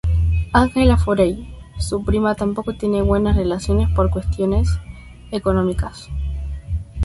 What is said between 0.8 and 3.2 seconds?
Foley, su prima, tampoco tiene